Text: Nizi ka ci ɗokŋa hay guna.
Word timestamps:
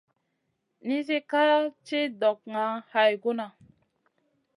Nizi 0.85 1.17
ka 1.29 1.41
ci 1.85 1.99
ɗokŋa 2.19 2.63
hay 2.91 3.13
guna. 3.23 3.45